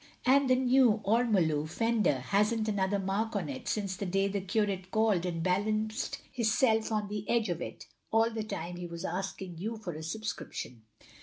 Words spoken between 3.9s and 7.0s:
that day the curate called and balanced hisself